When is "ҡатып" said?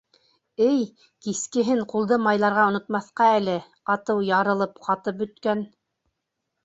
4.89-5.21